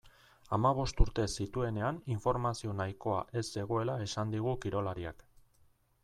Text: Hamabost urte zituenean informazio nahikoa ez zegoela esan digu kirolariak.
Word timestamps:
Hamabost 0.55 1.01
urte 1.03 1.25
zituenean 1.41 1.99
informazio 2.15 2.73
nahikoa 2.79 3.19
ez 3.41 3.43
zegoela 3.59 3.99
esan 4.07 4.33
digu 4.37 4.55
kirolariak. 4.65 5.21